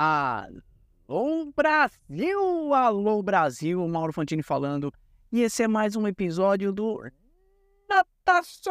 Alô 0.00 1.52
Brasil! 1.56 2.72
Alô 2.72 3.20
Brasil! 3.20 3.88
Mauro 3.88 4.12
Fantini 4.12 4.44
falando. 4.44 4.92
E 5.32 5.40
esse 5.40 5.64
é 5.64 5.66
mais 5.66 5.96
um 5.96 6.06
episódio 6.06 6.72
do 6.72 7.02
Natações. 7.88 8.68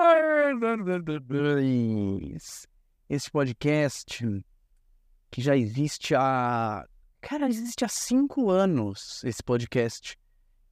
Esse 3.10 3.29
podcast 3.29 4.24
que 5.29 5.42
já 5.42 5.58
existe 5.58 6.15
há. 6.15 6.87
Cara, 7.19 7.49
existe 7.49 7.83
há 7.83 7.89
cinco 7.89 8.49
anos 8.49 9.21
esse 9.25 9.44
podcast. 9.44 10.17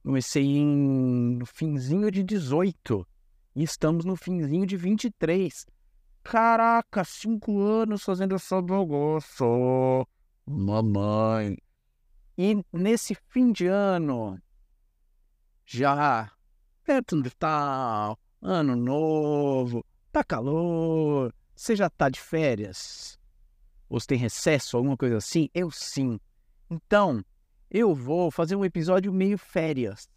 Comecei 0.02 0.42
em... 0.42 1.36
no 1.36 1.44
finzinho 1.44 2.10
de 2.10 2.22
18 2.22 3.06
e 3.54 3.62
estamos 3.62 4.06
no 4.06 4.16
finzinho 4.16 4.64
de 4.64 4.78
23. 4.78 5.66
Caraca, 6.24 7.04
cinco 7.04 7.60
anos 7.60 8.02
fazendo 8.02 8.34
essa 8.34 8.62
bagunça. 8.62 9.44
Mamãe. 10.46 11.58
E 12.38 12.64
nesse 12.72 13.16
fim 13.28 13.50
de 13.50 13.66
ano, 13.66 14.40
já 15.64 16.30
perto 16.84 17.16
do 17.16 17.24
Natal, 17.24 18.18
ano 18.40 18.76
novo, 18.76 19.84
tá 20.12 20.22
calor, 20.22 21.34
você 21.54 21.74
já 21.74 21.90
tá 21.90 22.08
de 22.08 22.20
férias? 22.20 23.18
Ou 23.88 23.98
você 23.98 24.06
tem 24.06 24.18
recesso, 24.18 24.76
alguma 24.76 24.96
coisa 24.96 25.16
assim? 25.16 25.48
Eu 25.52 25.70
sim. 25.70 26.20
Então, 26.70 27.24
eu 27.70 27.94
vou 27.94 28.30
fazer 28.30 28.54
um 28.54 28.64
episódio 28.64 29.12
meio 29.12 29.38
férias. 29.38 30.08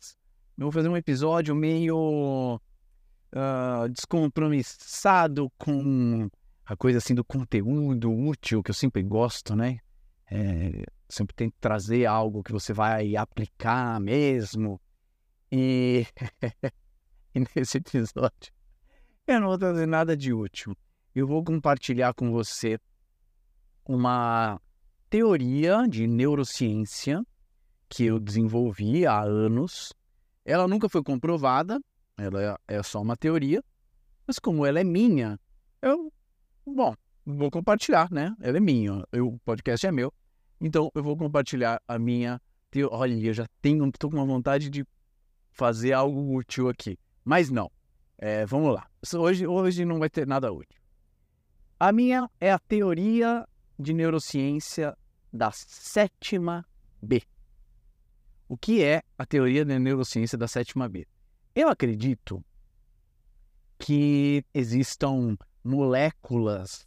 Eu 0.58 0.66
vou 0.66 0.72
fazer 0.72 0.89
um 0.89 0.98
episódio 0.98 1.55
meio 1.55 2.59
uh, 3.34 3.89
descompromissado 3.89 5.52
com 5.58 6.30
a 6.66 6.75
coisa 6.75 7.00
assim 7.00 7.16
do 7.16 7.23
conteúdo 7.23 8.11
útil 8.11 8.61
que 8.61 8.70
eu 8.70 8.75
sempre 8.75 9.02
gosto, 9.02 9.55
né? 9.55 9.80
É, 10.31 10.83
sempre 11.07 11.35
tento 11.35 11.55
trazer 11.59 12.05
algo 12.05 12.43
que 12.43 12.51
você 12.51 12.71
vai 12.73 13.16
aplicar 13.16 13.99
mesmo. 13.99 14.80
E, 15.52 16.05
e 17.33 17.39
nesse 17.39 17.77
episódio 17.77 18.53
eu 19.25 19.39
não 19.39 19.47
vou 19.47 19.58
trazer 19.58 19.86
nada 19.86 20.17
de 20.17 20.33
útil. 20.33 20.75
Eu 21.13 21.27
vou 21.27 21.44
compartilhar 21.44 22.13
com 22.13 22.31
você 22.31 22.80
uma 23.86 24.59
teoria 25.09 25.88
de 25.88 26.08
neurociência 26.08 27.23
que 27.88 28.05
eu 28.05 28.19
desenvolvi 28.19 29.05
há 29.05 29.21
anos. 29.21 29.93
Ela 30.45 30.67
nunca 30.67 30.89
foi 30.89 31.03
comprovada, 31.03 31.80
ela 32.17 32.59
é 32.67 32.81
só 32.81 33.02
uma 33.02 33.16
teoria, 33.16 33.64
mas 34.25 34.39
como 34.39 34.66
ela 34.66 34.80
é 34.80 34.83
minha, 34.83 35.39
eu, 35.81 36.11
bom, 36.66 36.95
vou 37.25 37.52
compartilhar, 37.52 38.11
né? 38.11 38.36
Ela 38.39 38.58
é 38.58 38.59
minha, 38.59 39.03
eu, 39.11 39.27
o 39.27 39.39
podcast 39.39 39.86
é 39.86 39.91
meu, 39.91 40.14
então 40.59 40.91
eu 40.93 41.03
vou 41.03 41.15
compartilhar 41.15 41.81
a 41.88 41.97
minha. 41.97 42.41
Olha, 42.91 43.13
eu 43.13 43.33
já 43.33 43.47
tenho, 43.61 43.88
estou 43.88 44.09
com 44.09 44.17
uma 44.17 44.25
vontade 44.25 44.69
de 44.69 44.85
fazer 45.52 45.93
algo 45.93 46.35
útil 46.35 46.69
aqui, 46.69 46.97
mas 47.23 47.49
não. 47.49 47.71
É, 48.17 48.45
vamos 48.45 48.73
lá. 48.73 48.87
Hoje, 49.17 49.47
hoje 49.47 49.85
não 49.85 49.97
vai 49.97 50.09
ter 50.09 50.27
nada 50.27 50.52
útil. 50.52 50.80
A 51.80 51.91
minha 51.91 52.30
é 52.39 52.52
a 52.52 52.59
teoria 52.59 53.47
de 53.77 53.93
neurociência 53.93 54.95
da 55.31 55.52
sétima 55.52 56.65
B. 57.02 57.23
O 58.47 58.57
que 58.57 58.83
é 58.83 59.02
a 59.17 59.25
teoria 59.25 59.63
da 59.63 59.80
neurociência 59.80 60.37
da 60.37 60.47
sétima 60.47 60.89
B? 60.89 61.07
Eu 61.55 61.69
acredito 61.69 62.43
que 63.77 64.43
existam 64.53 65.37
moléculas, 65.63 66.85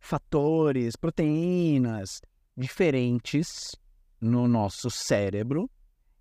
fatores, 0.00 0.96
proteínas 0.96 2.22
diferentes 2.56 3.74
no 4.20 4.46
nosso 4.46 4.90
cérebro 4.90 5.70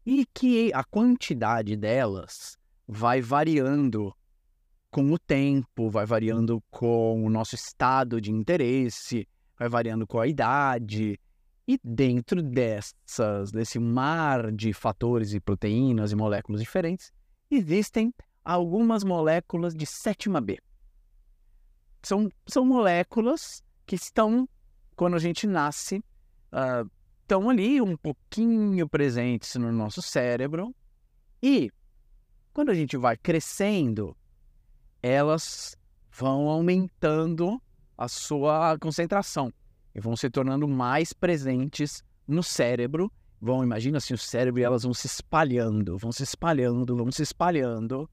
e 0.05 0.25
que 0.33 0.73
a 0.73 0.83
quantidade 0.83 1.75
delas 1.75 2.57
vai 2.87 3.21
variando 3.21 4.15
com 4.89 5.11
o 5.11 5.17
tempo, 5.17 5.89
vai 5.89 6.05
variando 6.05 6.61
com 6.69 7.23
o 7.25 7.29
nosso 7.29 7.55
estado 7.55 8.19
de 8.19 8.31
interesse, 8.31 9.27
vai 9.57 9.69
variando 9.69 10.05
com 10.05 10.19
a 10.19 10.27
idade. 10.27 11.19
E 11.67 11.79
dentro 11.83 12.41
dessas, 12.41 13.51
desse 13.51 13.79
mar 13.79 14.51
de 14.51 14.73
fatores 14.73 15.33
e 15.33 15.39
proteínas 15.39 16.11
e 16.11 16.15
moléculas 16.15 16.59
diferentes, 16.59 17.11
existem 17.49 18.13
algumas 18.43 19.03
moléculas 19.03 19.73
de 19.73 19.85
sétima 19.85 20.41
B. 20.41 20.59
São, 22.03 22.29
são 22.47 22.65
moléculas 22.65 23.63
que 23.85 23.95
estão, 23.95 24.49
quando 24.95 25.15
a 25.15 25.19
gente 25.19 25.45
nasce, 25.45 26.03
uh, 26.51 26.89
estão 27.21 27.49
ali 27.49 27.81
um 27.81 27.95
pouquinho 27.95 28.87
presentes 28.87 29.55
no 29.55 29.71
nosso 29.71 30.01
cérebro. 30.01 30.75
E 31.41 31.71
quando 32.53 32.69
a 32.69 32.73
gente 32.73 32.97
vai 32.97 33.17
crescendo, 33.17 34.15
elas 35.01 35.77
vão 36.11 36.47
aumentando 36.47 37.61
a 37.97 38.07
sua 38.07 38.77
concentração 38.79 39.53
e 39.93 39.99
vão 39.99 40.15
se 40.15 40.29
tornando 40.29 40.67
mais 40.67 41.13
presentes 41.13 42.03
no 42.27 42.43
cérebro 42.43 43.11
vão, 43.41 43.63
imagina 43.63 43.97
assim, 43.97 44.13
o 44.13 44.17
cérebro 44.17 44.61
e 44.61 44.63
elas 44.63 44.83
vão 44.83 44.93
se 44.93 45.07
espalhando, 45.07 45.97
vão 45.97 46.11
se 46.11 46.21
espalhando, 46.21 46.95
vão 46.95 47.11
se 47.11 47.23
espalhando. 47.23 48.07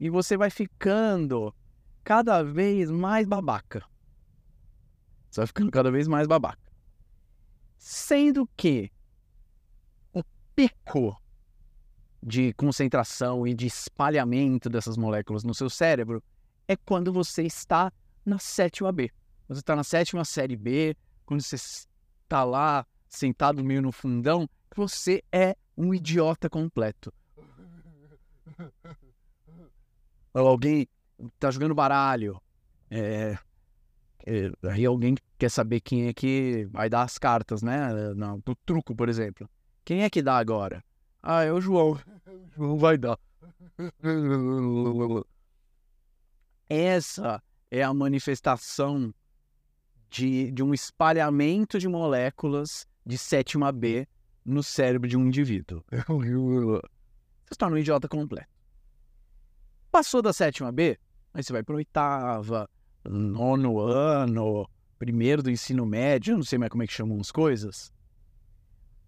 E 0.00 0.10
você 0.10 0.36
vai 0.36 0.50
ficando 0.50 1.54
cada 2.02 2.42
vez 2.42 2.90
mais 2.90 3.26
babaca. 3.28 3.84
Você 5.30 5.40
vai 5.40 5.46
ficando 5.46 5.70
cada 5.70 5.90
vez 5.90 6.08
mais 6.08 6.26
babaca. 6.26 6.63
Sendo 7.76 8.48
que 8.56 8.90
o 10.12 10.22
pico 10.54 11.20
de 12.22 12.52
concentração 12.54 13.46
e 13.46 13.52
de 13.52 13.66
espalhamento 13.66 14.70
dessas 14.70 14.96
moléculas 14.96 15.44
no 15.44 15.54
seu 15.54 15.68
cérebro 15.68 16.22
é 16.66 16.76
quando 16.76 17.12
você 17.12 17.42
está 17.42 17.92
na 18.24 18.38
sétima 18.38 18.90
B. 18.90 19.10
Você 19.48 19.60
está 19.60 19.76
na 19.76 19.84
sétima 19.84 20.24
série 20.24 20.56
B, 20.56 20.96
quando 21.26 21.42
você 21.42 21.56
está 21.56 22.44
lá 22.44 22.86
sentado 23.08 23.62
meio 23.62 23.82
no 23.82 23.92
fundão, 23.92 24.48
você 24.74 25.22
é 25.30 25.54
um 25.76 25.92
idiota 25.92 26.48
completo. 26.48 27.12
Ou 30.32 30.48
alguém 30.48 30.88
tá 31.38 31.50
jogando 31.50 31.74
baralho. 31.74 32.40
É, 32.90 33.36
é, 34.26 34.50
aí 34.70 34.84
alguém 34.84 35.14
quer 35.44 35.50
saber 35.50 35.80
quem 35.80 36.06
é 36.06 36.14
que 36.14 36.66
vai 36.70 36.88
dar 36.88 37.02
as 37.02 37.18
cartas, 37.18 37.62
né? 37.62 37.92
No, 38.14 38.40
truco, 38.64 38.96
por 38.96 39.10
exemplo. 39.10 39.46
Quem 39.84 40.02
é 40.02 40.08
que 40.08 40.22
dá 40.22 40.38
agora? 40.38 40.82
Ah, 41.22 41.42
é 41.42 41.52
o 41.52 41.60
João. 41.60 41.92
O 41.92 42.00
João 42.56 42.78
vai 42.78 42.96
dar. 42.96 43.18
Essa 46.66 47.42
é 47.70 47.82
a 47.82 47.92
manifestação 47.92 49.12
de, 50.08 50.50
de 50.50 50.62
um 50.62 50.72
espalhamento 50.72 51.78
de 51.78 51.88
moléculas 51.88 52.86
de 53.04 53.18
sétima 53.18 53.70
B 53.70 54.08
no 54.42 54.62
cérebro 54.62 55.06
de 55.06 55.18
um 55.18 55.26
indivíduo. 55.26 55.84
Você 55.92 57.58
torna 57.58 57.76
um 57.76 57.78
idiota 57.78 58.08
completo. 58.08 58.48
Passou 59.90 60.22
da 60.22 60.32
sétima 60.32 60.72
B, 60.72 60.98
aí 61.34 61.42
você 61.42 61.52
vai 61.52 61.62
para 61.62 61.76
oitava, 61.76 62.68
nono 63.04 63.78
ano, 63.78 64.66
primeiro 65.04 65.42
do 65.42 65.50
ensino 65.50 65.84
médio, 65.84 66.34
não 66.34 66.42
sei 66.42 66.58
mais 66.58 66.70
como 66.70 66.82
é 66.82 66.86
que 66.86 66.92
chamam 66.94 67.20
as 67.20 67.30
coisas. 67.30 67.92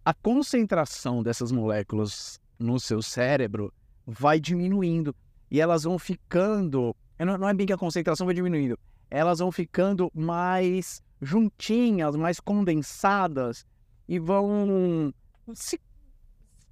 A 0.05 0.13
concentração 0.13 1.23
dessas 1.23 1.51
moléculas 1.51 2.39
no 2.59 2.79
seu 2.79 3.01
cérebro 3.01 3.73
vai 4.07 4.39
diminuindo 4.39 5.17
e 5.51 5.59
elas 5.59 5.85
vão 5.85 5.99
ficando. 5.99 6.95
Não 7.19 7.49
é 7.49 7.55
bem 7.55 7.67
que 7.67 7.73
a 7.73 7.79
concentração 7.79 8.27
vai 8.27 8.35
diminuindo, 8.35 8.79
elas 9.11 9.39
vão 9.39 9.51
ficando 9.51 10.11
mais 10.15 11.03
juntinhas, 11.23 12.15
mais 12.15 12.41
condensadas 12.41 13.65
e 14.07 14.19
vão 14.19 15.15
se 15.55 15.81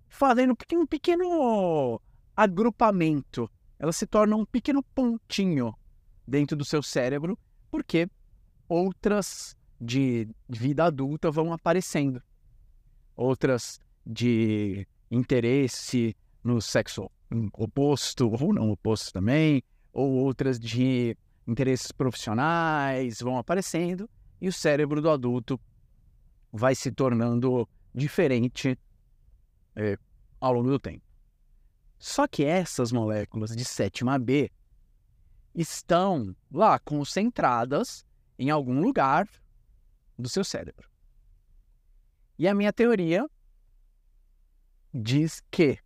fazendo 0.07 0.55
um 0.75 0.87
pequeno 0.87 1.99
agrupamento. 2.37 3.51
Elas 3.79 3.97
se 3.97 4.07
tornam 4.07 4.41
um 4.41 4.45
pequeno 4.45 4.83
pontinho 4.83 5.75
dentro 6.29 6.55
do 6.55 6.65
seu 6.65 6.83
cérebro, 6.83 7.39
porque 7.71 8.07
outras 8.69 9.57
de 9.81 10.29
vida 10.49 10.85
adulta 10.85 11.31
vão 11.31 11.53
aparecendo. 11.53 12.23
Outras 13.17 13.81
de 14.05 14.87
interesse 15.11 16.17
no 16.43 16.61
sexo 16.61 17.11
oposto, 17.53 18.31
ou 18.31 18.53
não 18.53 18.71
oposto 18.71 19.13
também, 19.13 19.63
ou 19.93 20.13
outras 20.13 20.59
de 20.59 21.17
interesses 21.47 21.93
profissionais 21.93 23.21
vão 23.21 23.39
aparecendo, 23.39 24.09
e 24.41 24.49
o 24.49 24.53
cérebro 24.53 25.01
do 25.01 25.11
adulto 25.11 25.61
vai 26.53 26.75
se 26.75 26.91
tornando 26.93 27.69
diferente 27.95 28.79
é, 29.77 29.99
ao 30.41 30.53
longo 30.53 30.71
do 30.71 30.79
tempo. 30.79 31.03
Só 31.99 32.27
que 32.27 32.45
essas 32.45 32.93
moléculas 32.93 33.55
de 33.57 33.65
sétima 33.65 34.19
B 34.19 34.51
estão 35.55 36.35
lá 36.53 36.79
concentradas 36.79 38.05
em 38.39 38.51
algum 38.51 38.81
lugar 38.81 39.29
do 40.19 40.29
seu 40.29 40.45
cérebro. 40.45 40.89
E 42.39 42.49
a 42.49 42.55
minha 42.55 42.73
teoria 42.73 43.29
diz 44.93 45.43
que 45.51 45.79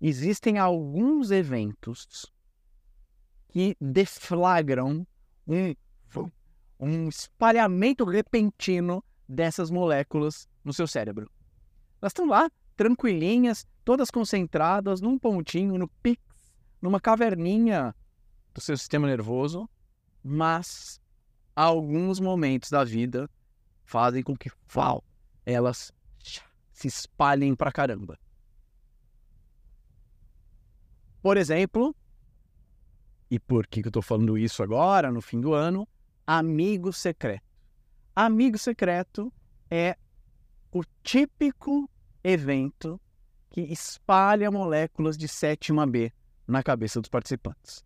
existem 0.00 0.58
alguns 0.58 1.30
eventos 1.30 2.26
que 3.48 3.76
deflagram 3.80 5.06
um, 5.46 5.74
um 6.78 7.08
espalhamento 7.08 8.04
repentino 8.04 9.02
dessas 9.28 9.70
moléculas 9.70 10.48
no 10.62 10.72
seu 10.72 10.86
cérebro. 10.86 11.30
Elas 12.00 12.10
estão 12.10 12.26
lá, 12.26 12.50
tranquilinhas, 12.76 13.66
todas 13.84 14.10
concentradas 14.10 15.00
num 15.00 15.18
pontinho, 15.18 15.78
no 15.78 15.88
pix, 15.88 16.22
numa 16.80 17.00
caverninha 17.00 17.94
do 18.52 18.60
seu 18.60 18.76
sistema 18.76 19.06
nervoso, 19.06 19.68
mas 20.22 21.00
alguns 21.56 22.20
momentos 22.20 22.70
da 22.70 22.84
vida 22.84 23.28
fazem 23.84 24.22
com 24.22 24.36
que 24.36 24.50
uau, 24.76 25.02
elas 25.46 25.90
se 26.72 26.86
espalhem 26.86 27.54
pra 27.54 27.72
caramba. 27.72 28.18
Por 31.22 31.38
exemplo, 31.38 31.96
e 33.30 33.38
por 33.38 33.66
que 33.66 33.80
eu 33.80 33.88
estou 33.88 34.02
falando 34.02 34.36
isso 34.36 34.62
agora, 34.62 35.10
no 35.10 35.22
fim 35.22 35.40
do 35.40 35.54
ano? 35.54 35.88
Amigo 36.26 36.92
secreto. 36.92 37.44
Amigo 38.14 38.58
secreto 38.58 39.32
é 39.70 39.96
o 40.70 40.82
típico 41.02 41.90
evento 42.22 43.00
que 43.50 43.62
espalha 43.62 44.50
moléculas 44.50 45.16
de 45.16 45.26
sétima 45.26 45.86
B 45.86 46.12
na 46.46 46.62
cabeça 46.62 47.00
dos 47.00 47.08
participantes. 47.08 47.85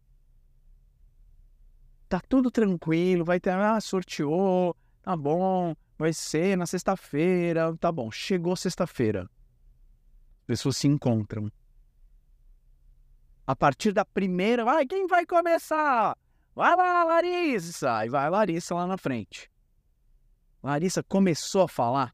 Tá 2.10 2.20
tudo 2.28 2.50
tranquilo, 2.50 3.24
vai 3.24 3.38
ter, 3.38 3.50
ah, 3.50 3.80
sorteou, 3.80 4.76
tá 5.00 5.16
bom, 5.16 5.76
vai 5.96 6.12
ser 6.12 6.56
na 6.56 6.66
sexta-feira, 6.66 7.72
tá 7.76 7.92
bom. 7.92 8.10
Chegou 8.10 8.56
sexta-feira, 8.56 9.30
as 10.40 10.44
pessoas 10.44 10.76
se 10.76 10.88
encontram. 10.88 11.52
A 13.46 13.54
partir 13.54 13.92
da 13.92 14.04
primeira, 14.04 14.64
vai, 14.64 14.84
quem 14.84 15.06
vai 15.06 15.24
começar? 15.24 16.18
Vai 16.52 16.74
lá, 16.74 17.04
Larissa! 17.04 18.04
E 18.04 18.08
vai 18.08 18.26
a 18.26 18.28
Larissa 18.28 18.74
lá 18.74 18.88
na 18.88 18.98
frente. 18.98 19.48
Larissa 20.60 21.04
começou 21.04 21.62
a 21.62 21.68
falar, 21.68 22.12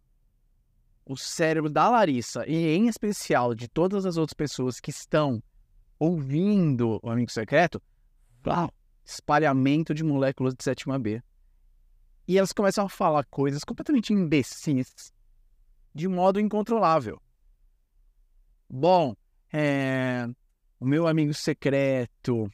o 1.07 1.17
cérebro 1.17 1.71
da 1.71 1.89
Larissa, 1.89 2.47
e 2.47 2.77
em 2.77 2.87
especial 2.87 3.55
de 3.55 3.67
todas 3.67 4.05
as 4.05 4.19
outras 4.19 4.35
pessoas 4.35 4.79
que 4.79 4.91
estão 4.91 5.43
ouvindo 5.99 7.01
o 7.03 7.09
Amigo 7.09 7.33
Secreto, 7.33 7.81
uau, 8.47 8.71
espalhamento 9.07 9.95
de 9.95 10.03
moléculas 10.03 10.55
de 10.55 10.65
sétima 10.65 10.99
B. 10.99 11.23
E 12.29 12.37
elas 12.37 12.53
começam 12.53 12.85
a 12.85 12.89
falar 12.89 13.25
coisas 13.27 13.63
completamente 13.63 14.13
imbecis, 14.13 15.13
de 15.95 16.09
modo 16.09 16.41
incontrolável. 16.41 17.23
Bom, 18.69 19.15
é, 19.53 20.29
o 20.81 20.85
meu 20.85 21.07
amigo 21.07 21.33
secreto 21.33 22.51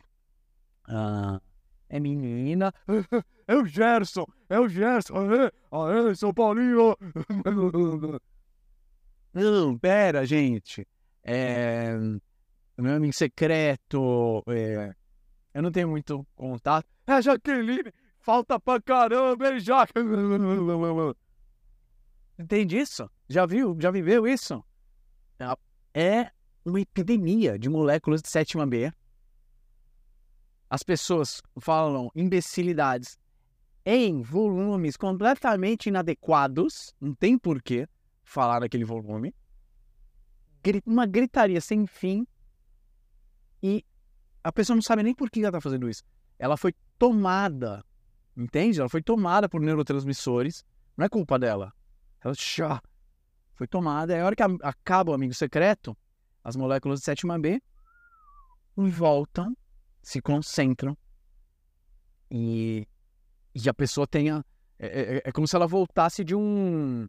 ah, 0.86 1.40
é 1.88 1.98
menina. 1.98 2.72
É 3.44 3.56
o 3.56 3.66
Gerson, 3.66 4.24
é 4.48 4.58
o 4.58 4.68
Gerson. 4.68 5.14
Aê, 5.16 5.50
aê, 6.08 6.14
São 6.14 6.32
Paulinho. 6.32 6.96
Não, 9.34 9.76
pera, 9.76 10.24
gente. 10.24 10.86
É, 11.24 11.92
meu 12.78 12.94
amigo 12.94 13.12
secreto. 13.12 14.44
É, 14.46 14.94
eu 15.54 15.62
não 15.62 15.70
tenho 15.70 15.88
muito 15.88 16.26
contato. 16.34 16.86
É 17.06 17.20
Jaqueline. 17.20 17.92
Falta 18.18 18.58
pra 18.60 18.80
caramba, 18.80 19.48
hein? 19.48 19.58
Entende 22.38 22.78
isso? 22.78 23.10
Já 23.28 23.44
viu? 23.44 23.76
Já 23.80 23.90
viveu 23.90 24.26
isso? 24.26 24.64
É 25.92 26.30
uma 26.64 26.80
epidemia 26.80 27.58
de 27.58 27.68
moléculas 27.68 28.22
de 28.22 28.30
sétima 28.30 28.66
B. 28.66 28.92
As 30.70 30.82
pessoas 30.82 31.42
falam 31.60 32.10
imbecilidades 32.14 33.18
em 33.84 34.22
volumes 34.22 34.96
completamente 34.96 35.88
inadequados, 35.88 36.94
não 37.00 37.12
tem 37.12 37.36
porquê 37.36 37.88
falar 38.22 38.60
naquele 38.60 38.84
volume. 38.84 39.34
Uma 40.86 41.04
gritaria 41.04 41.60
sem 41.60 41.86
fim 41.86 42.24
e 43.60 43.84
a 44.42 44.52
pessoa 44.52 44.74
não 44.74 44.82
sabe 44.82 45.02
nem 45.02 45.14
por 45.14 45.30
que 45.30 45.40
ela 45.40 45.48
está 45.48 45.60
fazendo 45.60 45.88
isso. 45.88 46.02
Ela 46.38 46.56
foi 46.56 46.74
tomada, 46.98 47.84
entende? 48.36 48.80
Ela 48.80 48.88
foi 48.88 49.02
tomada 49.02 49.48
por 49.48 49.60
neurotransmissores, 49.60 50.64
não 50.96 51.04
é 51.04 51.08
culpa 51.08 51.38
dela. 51.38 51.72
Ela 52.20 52.34
já 52.34 52.80
foi 53.54 53.66
tomada. 53.66 54.14
É 54.14 54.20
a 54.20 54.26
hora 54.26 54.36
que 54.36 54.42
acaba 54.62 55.12
o 55.12 55.14
amigo 55.14 55.34
secreto, 55.34 55.96
as 56.42 56.56
moléculas 56.56 57.00
de 57.00 57.04
sétima 57.04 57.38
B 57.38 57.62
voltam, 58.76 59.56
se 60.02 60.20
concentram 60.20 60.96
e 62.30 62.86
e 63.54 63.68
a 63.68 63.74
pessoa 63.74 64.06
tenha. 64.06 64.44
É, 64.78 64.86
é, 64.86 65.16
é, 65.16 65.22
é, 65.26 65.32
como 65.32 65.46
se 65.46 65.54
ela 65.54 65.66
voltasse 65.66 66.24
de 66.24 66.34
um. 66.34 67.06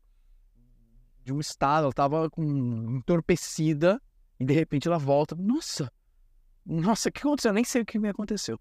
de 1.23 1.33
um 1.33 1.39
estado, 1.39 1.83
ela 1.83 1.89
estava 1.89 2.29
entorpecida 2.37 4.01
e 4.39 4.45
de 4.45 4.53
repente 4.53 4.87
ela 4.87 4.97
volta. 4.97 5.35
Nossa! 5.35 5.91
Nossa, 6.65 7.09
o 7.09 7.11
que 7.11 7.19
aconteceu? 7.19 7.49
Eu 7.49 7.55
nem 7.55 7.63
sei 7.63 7.81
o 7.81 7.85
que 7.85 7.99
me 7.99 8.09
aconteceu. 8.09 8.59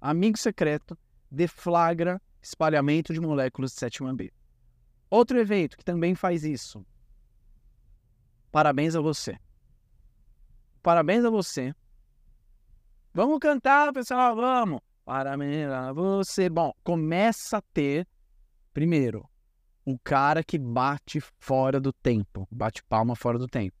Amigo 0.00 0.38
secreto 0.38 0.98
deflagra 1.30 2.20
espalhamento 2.42 3.12
de 3.12 3.20
moléculas 3.20 3.72
de 3.72 3.80
sétima 3.80 4.14
B. 4.14 4.32
Outro 5.08 5.38
evento 5.38 5.76
que 5.76 5.84
também 5.84 6.14
faz 6.14 6.44
isso. 6.44 6.84
Parabéns 8.52 8.94
a 8.94 9.00
você. 9.00 9.38
Parabéns 10.82 11.24
a 11.24 11.30
você. 11.30 11.74
Vamos 13.12 13.38
cantar, 13.38 13.92
pessoal, 13.92 14.36
vamos. 14.36 14.80
Parabéns 15.04 15.70
a 15.70 15.92
você. 15.92 16.48
Bom, 16.50 16.72
começa 16.82 17.58
a 17.58 17.62
ter, 17.72 18.06
primeiro, 18.72 19.28
o 19.84 19.98
cara 19.98 20.42
que 20.42 20.58
bate 20.58 21.20
fora 21.38 21.80
do 21.80 21.92
tempo, 21.92 22.46
bate 22.50 22.82
palma 22.84 23.16
fora 23.16 23.38
do 23.38 23.46
tempo. 23.46 23.76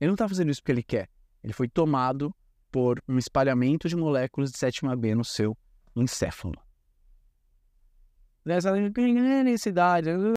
Ele 0.00 0.08
não 0.08 0.14
está 0.14 0.28
fazendo 0.28 0.50
isso 0.50 0.60
porque 0.60 0.72
ele 0.72 0.82
quer. 0.82 1.08
Ele 1.42 1.52
foi 1.52 1.68
tomado 1.68 2.34
por 2.76 3.02
um 3.08 3.16
espalhamento 3.16 3.88
de 3.88 3.96
moléculas 3.96 4.50
de 4.50 4.58
sétima 4.58 4.94
B 4.94 5.14
no 5.14 5.24
seu 5.24 5.56
encéfalo. 5.96 6.60
Nessa 8.44 8.70
necessidade, 8.70 10.10